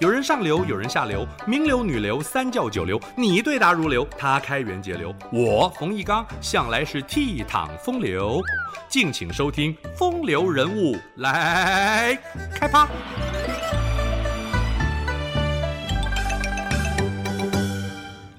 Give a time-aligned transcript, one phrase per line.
[0.00, 8.40] 有人上流，有人下流，名流、女流、三教九流，你对答如流，他开源节流，我冯一刚向来是倜傥风流。
[8.88, 12.16] 敬请收听《风流人物》来
[12.54, 12.86] 开趴。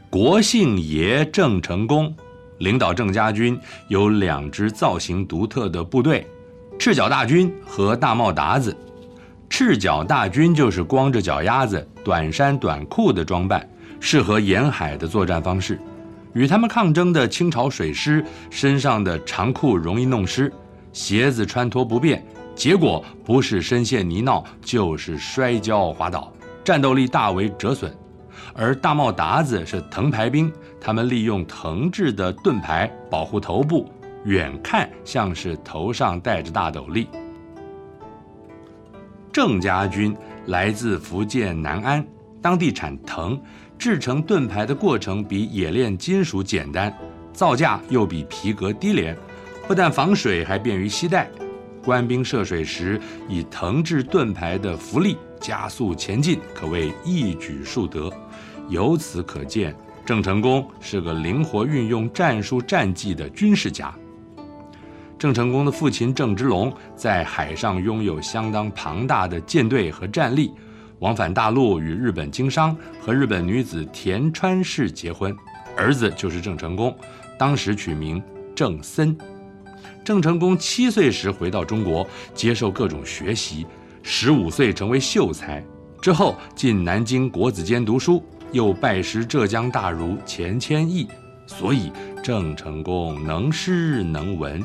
[0.09, 2.15] 国姓爷郑成功
[2.59, 6.25] 领导郑家军，有两支造型独特的部队：
[6.79, 8.73] 赤脚大军和大帽达子。
[9.49, 13.67] 赤脚大军就是光着脚丫子、短衫短裤的装扮，
[13.99, 15.77] 适合沿海的作战方式。
[16.33, 20.53] 与他们抗争的清朝水师，身上的长裤容易弄湿，
[20.93, 22.23] 鞋子穿脱不便，
[22.55, 26.31] 结果不是深陷泥淖，就是摔跤滑倒，
[26.63, 27.93] 战斗力大为折损。
[28.53, 33.91] 而大帽达子是藤牌兵，他们利用藤制的盾牌保护头部，
[34.23, 37.07] 远看像是头上戴着大斗笠。
[39.41, 40.13] 郑家军
[40.47, 42.05] 来自福建南安，
[42.41, 43.39] 当地产藤，
[43.77, 46.93] 制成盾牌的过程比冶炼金属简单，
[47.31, 49.17] 造价又比皮革低廉，
[49.65, 51.31] 不但防水，还便于携带。
[51.81, 58.11] 官兵涉水时，以藤制盾牌的浮力加速前进，可谓一举数得。
[58.67, 59.73] 由此可见，
[60.05, 63.95] 郑成功是个灵活运用战术战技的军事家。
[65.19, 70.49] 郑成功的父亲郑芝龙在海上拥有相当庞大的舰队和战力，
[70.99, 75.35] 往返大陆与日本经商，和日本女子田川氏结婚，
[75.75, 76.95] 儿子就是郑成功，
[77.37, 78.23] 当时取名
[78.55, 79.15] 郑森。
[80.05, 83.67] 郑成功七岁时回到中国，接受各种学习，
[84.01, 85.61] 十五岁成为秀才，
[86.01, 88.23] 之后进南京国子监读书，
[88.53, 91.05] 又拜师浙江大儒钱谦益，
[91.45, 91.91] 所以
[92.23, 94.63] 郑成功能诗能文。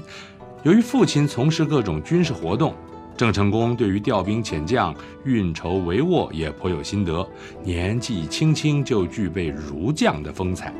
[0.65, 2.75] 由于父亲从事各种军事活动，
[3.15, 7.27] 郑成功对于调兵遣将、运筹帷幄也颇有心得，
[7.63, 10.73] 年纪轻轻就具备儒将的风采。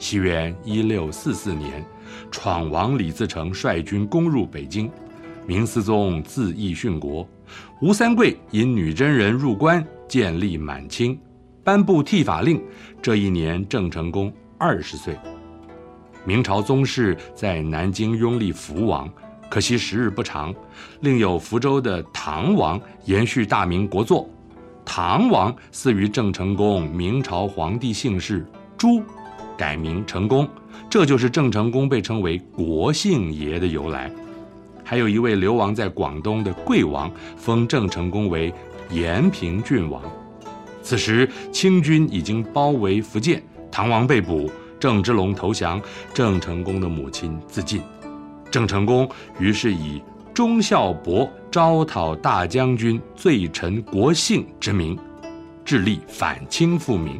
[0.00, 1.84] 西元一六四四年，
[2.32, 4.90] 闯王李自成率军攻入北京，
[5.46, 7.26] 明思宗自缢殉国，
[7.80, 11.16] 吴三桂引女真人入关，建立满清，
[11.62, 12.60] 颁布剃法令。
[13.00, 15.16] 这一年，郑成功二十岁。
[16.26, 19.06] 明朝宗室在南京拥立福王，
[19.50, 20.54] 可惜时日不长。
[21.00, 24.26] 另有福州的唐王延续大明国祚，
[24.86, 28.46] 唐王赐予郑成功明朝皇帝姓氏
[28.78, 29.02] 朱，
[29.54, 30.48] 改名成功，
[30.88, 34.10] 这就是郑成功被称为国姓爷的由来。
[34.82, 38.52] 还有一位流亡在广东的贵王，封郑成功为
[38.88, 40.02] 延平郡王。
[40.82, 44.50] 此时清军已经包围福建，唐王被捕。
[44.84, 45.80] 郑芝龙投降，
[46.12, 47.80] 郑成功的母亲自尽，
[48.50, 49.08] 郑成功
[49.38, 50.02] 于是以
[50.34, 54.94] 忠孝伯招讨大将军罪臣国姓之名，
[55.64, 57.18] 致力反清复明。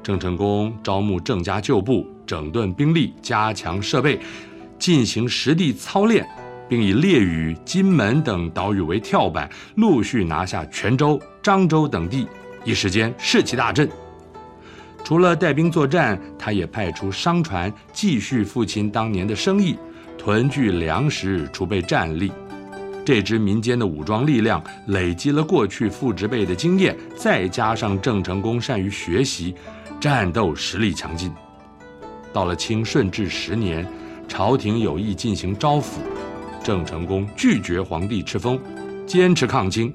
[0.00, 4.20] 郑成功招募郑家旧部，整顿兵力，加强设备，
[4.78, 6.24] 进行实地操练，
[6.68, 12.28] 并以烈屿、金门等岛屿为跳板，陆续拿下泉州、漳州等地，
[12.64, 13.90] 一时间士气大振。
[15.04, 19.76] 除了带兵作战，他也派出商船继续父亲当年的生意，
[20.16, 22.32] 囤聚粮食，储备战力。
[23.04, 29.54] 这支民间的武装力量累积了过去父执辈的经验，再加上郑成功善于学习，
[30.00, 31.32] 战斗实力强劲。
[32.32, 33.84] 到了清顺治十年，
[34.28, 35.98] 朝廷有意进行招抚，
[36.62, 38.56] 郑成功拒绝皇帝赐封，
[39.04, 39.92] 坚持抗清，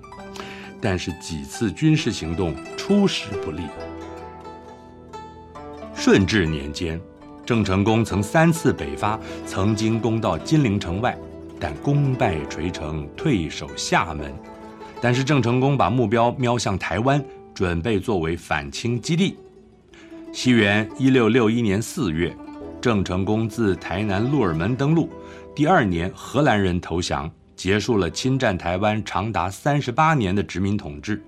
[0.81, 3.61] 但是几次军事行动出师不利。
[6.09, 6.97] 顺治年间，
[7.45, 11.17] 郑成功曾三次北伐，曾经攻到金陵城外，
[11.59, 14.33] 但功败垂成，退守厦门。
[15.01, 17.21] 但是郑成功把目标瞄向台湾，
[17.53, 19.37] 准备作为反清基地。
[20.31, 22.33] 西元一六六一年四月，
[22.79, 25.09] 郑成功自台南鹿耳门登陆。
[25.53, 31.21] 第二年，荷兰人投降，结束了侵占台湾长达三十八年的殖民统治。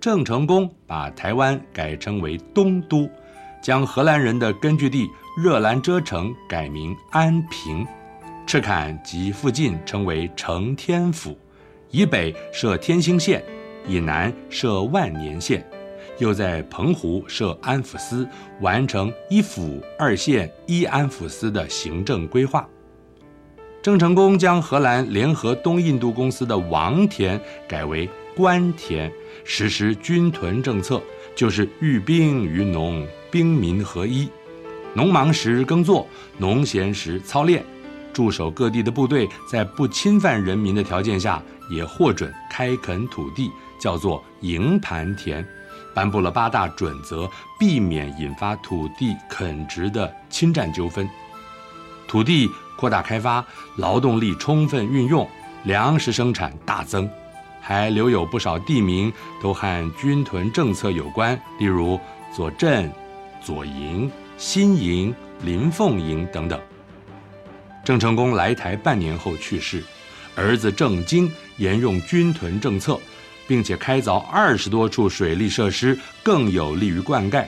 [0.00, 3.08] 郑成功把台湾改称为东都。
[3.62, 7.86] 将荷兰人的根据地热兰遮城改名安平，
[8.46, 11.38] 赤坎及附近称为承天府，
[11.90, 13.44] 以北设天兴县，
[13.86, 15.64] 以南设万年县，
[16.18, 18.26] 又在澎湖设安抚司，
[18.60, 22.66] 完成一府二县一安抚司的行政规划。
[23.82, 29.10] 郑成功将荷兰联合东印度公司的王田改为官田，
[29.42, 31.00] 实施军屯政策，
[31.34, 33.06] 就是寓兵于农。
[33.32, 34.28] 兵民合一，
[34.92, 36.04] 农忙时耕作，
[36.36, 37.64] 农闲时操练，
[38.12, 41.40] 驻守各地的部队在不侵犯人民的条件下，
[41.70, 43.48] 也获准开垦土地，
[43.78, 45.46] 叫做营盘田，
[45.94, 51.08] 颁布了八大准则，避免引发土地垦殖的侵占纠纷。
[52.08, 53.46] 土地扩大开发，
[53.76, 55.24] 劳动力充分运用，
[55.62, 57.08] 粮食生产大增，
[57.60, 59.12] 还留有不少地名
[59.42, 62.00] 都和军屯政策有关，例如
[62.34, 62.90] 左镇、
[63.42, 66.60] 左营、新营、林凤营等等。
[67.84, 69.82] 郑成功来台半年后去世，
[70.34, 72.98] 儿子郑经沿用军屯政策，
[73.46, 77.44] 并且开凿二十多处水利设施，更有利于灌溉。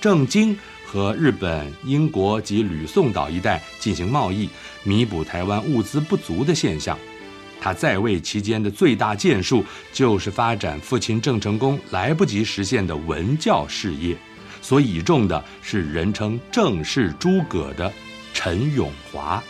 [0.00, 0.56] 郑经。
[0.92, 4.50] 和日本、英国及吕宋岛一带进行贸易，
[4.82, 6.98] 弥补台湾物资不足的现象。
[7.60, 14.16] 他在位期间的最大建树，就是发展父亲郑成功来不及实现的文教事业。
[14.62, 17.92] 所倚重的是人称“郑氏诸葛”的
[18.34, 19.42] 陈永华。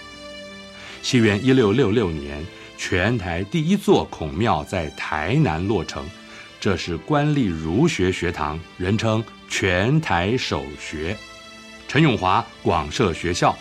[1.03, 2.45] 西元一六六六年，
[2.77, 6.05] 全台第一座孔庙在台南落成，
[6.61, 11.17] 这是官立儒学学堂，人称全台首学。
[11.89, 13.57] 陈永华广设学校，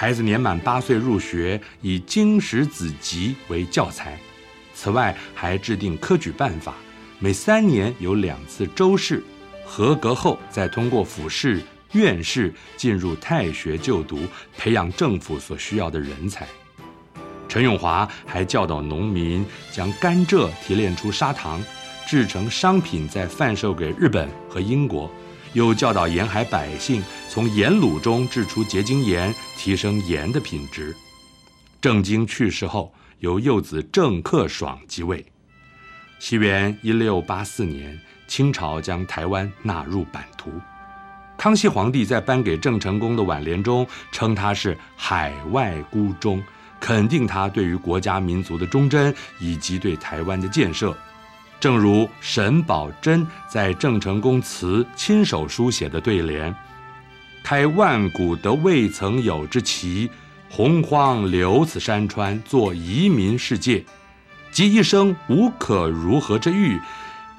[0.00, 4.18] 孩子年满八岁入学，以《经史子集》为教材。
[4.72, 6.74] 此外，还制定科举办法，
[7.18, 9.22] 每三年有两次州试，
[9.62, 11.60] 合格后再通过府试、
[11.92, 14.20] 院试进入太学就读，
[14.56, 16.46] 培养政府所需要的人才。
[17.46, 21.62] 陈永华还教导农民将甘蔗提炼出砂糖，
[22.06, 25.10] 制成商品，再贩售给日本和英国。
[25.52, 30.94] 又教导沿海百姓从盐卤中制出结晶盐，提升盐的品质。
[31.80, 35.24] 郑经去世后，由幼子郑克爽继位。
[36.18, 37.98] 西元一六八四年，
[38.28, 40.52] 清朝将台湾纳入版图。
[41.36, 46.42] 康熙皇帝在颁给郑成功的挽联中，称他是海外孤忠，
[46.78, 50.94] 肯定他对于国家民族的忠贞以及对台湾的建设。
[51.60, 56.54] 正如沈葆桢在郑成功祠亲手书写的对联
[57.44, 60.10] ：“开万古得未曾有之奇，
[60.48, 63.84] 洪荒留此山川作移民世界，
[64.50, 66.80] 及一生无可如何之遇，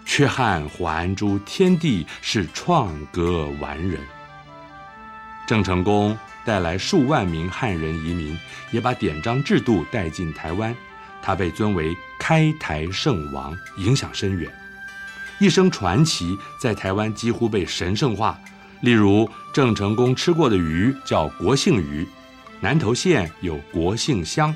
[0.06, 4.00] 却汉还诸天地是创格完人。”
[5.48, 6.16] 郑成功
[6.46, 8.38] 带来数万名汉人移民，
[8.70, 10.76] 也把典章制度带进台湾。
[11.22, 14.52] 他被尊为开台圣王，影响深远，
[15.40, 18.40] 一生传奇在台湾几乎被神圣化。
[18.82, 22.08] 例如，郑成功吃过的鱼叫国姓鱼，
[22.60, 24.54] 南投县有国姓乡，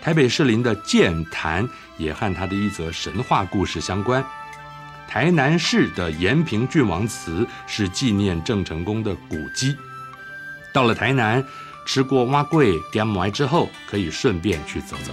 [0.00, 1.68] 台北士林的剑潭
[1.98, 4.24] 也和他的一则神话故事相关。
[5.06, 9.76] 台南市的延平郡王祠是纪念郑成功的古迹。
[10.72, 11.44] 到了台南，
[11.86, 15.12] 吃过碗粿、点糜之后，可以顺便去走走。